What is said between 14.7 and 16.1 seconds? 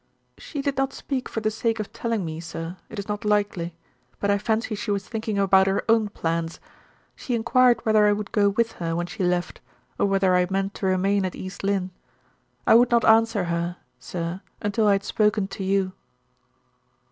I had spoken to you."